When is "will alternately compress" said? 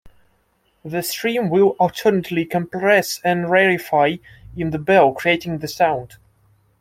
1.51-3.21